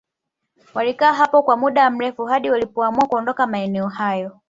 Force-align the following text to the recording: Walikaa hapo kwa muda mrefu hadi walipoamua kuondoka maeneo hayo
Walikaa 0.73 1.13
hapo 1.13 1.43
kwa 1.43 1.57
muda 1.57 1.89
mrefu 1.89 2.25
hadi 2.25 2.49
walipoamua 2.49 3.07
kuondoka 3.07 3.47
maeneo 3.47 3.87
hayo 3.87 4.39